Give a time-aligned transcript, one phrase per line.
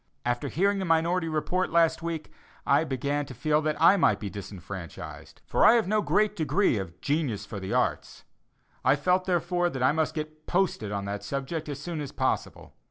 [0.25, 2.31] After hearing the minority report last week,
[2.65, 6.79] I began to feel that I might be disfranchised, for I have no great degree
[6.79, 8.23] of "genius for the arts;"
[8.83, 12.73] I felt, therefore, that I must get "posted" on that subject as soon as possible.